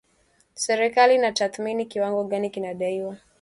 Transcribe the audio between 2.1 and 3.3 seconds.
gani kinadaiwa